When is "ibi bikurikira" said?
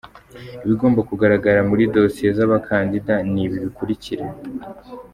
3.45-4.25